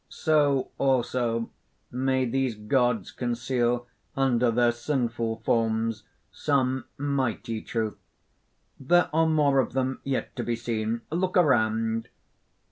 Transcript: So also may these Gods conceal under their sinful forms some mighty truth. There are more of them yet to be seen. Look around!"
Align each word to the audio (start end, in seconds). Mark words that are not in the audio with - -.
So 0.09 0.71
also 0.79 1.51
may 1.91 2.25
these 2.25 2.55
Gods 2.55 3.11
conceal 3.11 3.85
under 4.17 4.49
their 4.49 4.71
sinful 4.71 5.43
forms 5.45 6.05
some 6.31 6.85
mighty 6.97 7.61
truth. 7.61 7.99
There 8.79 9.11
are 9.13 9.27
more 9.27 9.59
of 9.59 9.73
them 9.73 9.99
yet 10.03 10.35
to 10.37 10.43
be 10.43 10.55
seen. 10.55 11.01
Look 11.11 11.37
around!" 11.37 12.09